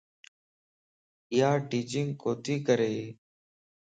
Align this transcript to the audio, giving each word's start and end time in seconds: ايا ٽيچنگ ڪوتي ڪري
ايا 1.33 1.49
ٽيچنگ 1.69 2.09
ڪوتي 2.21 2.55
ڪري 2.67 2.93